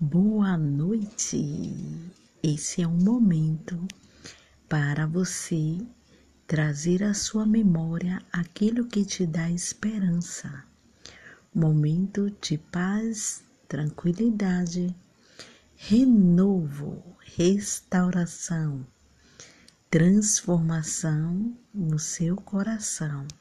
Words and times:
Boa 0.00 0.56
noite! 0.56 2.10
Esse 2.42 2.82
é 2.82 2.86
um 2.86 2.98
momento 2.98 3.86
para 4.68 5.06
você 5.06 5.78
trazer 6.48 7.04
à 7.04 7.14
sua 7.14 7.46
memória 7.46 8.20
aquilo 8.32 8.88
que 8.88 9.04
te 9.04 9.24
dá 9.24 9.48
esperança. 9.48 10.64
Momento 11.54 12.28
de 12.42 12.58
paz, 12.58 13.44
tranquilidade, 13.68 14.92
renovo, 15.76 17.00
restauração, 17.36 18.84
transformação 19.88 21.56
no 21.72 22.00
seu 22.00 22.34
coração. 22.34 23.28